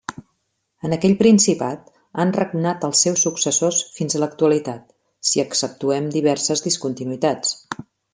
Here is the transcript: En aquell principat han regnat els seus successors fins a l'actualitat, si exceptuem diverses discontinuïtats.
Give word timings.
En 0.87 0.93
aquell 0.95 1.11
principat 1.17 1.91
han 2.23 2.31
regnat 2.37 2.87
els 2.89 3.03
seus 3.05 3.25
successors 3.27 3.81
fins 3.97 4.17
a 4.17 4.23
l'actualitat, 4.23 4.87
si 5.33 5.43
exceptuem 5.45 6.09
diverses 6.17 6.65
discontinuïtats. 6.69 7.53